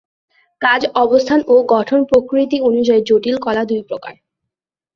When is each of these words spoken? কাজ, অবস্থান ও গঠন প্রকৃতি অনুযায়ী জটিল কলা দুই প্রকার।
কাজ, 0.61 0.81
অবস্থান 0.95 1.39
ও 1.47 1.55
গঠন 1.69 1.99
প্রকৃতি 2.03 2.57
অনুযায়ী 2.61 3.01
জটিল 3.09 3.35
কলা 3.37 3.63
দুই 3.65 3.81
প্রকার। 3.89 4.13